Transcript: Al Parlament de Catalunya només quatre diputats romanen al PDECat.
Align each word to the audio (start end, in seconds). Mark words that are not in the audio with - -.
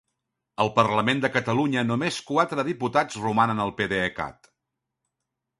Al 0.63 0.71
Parlament 0.77 1.21
de 1.25 1.29
Catalunya 1.35 1.83
només 1.91 2.19
quatre 2.31 2.67
diputats 2.71 3.21
romanen 3.27 3.63
al 3.67 3.75
PDECat. 3.83 4.51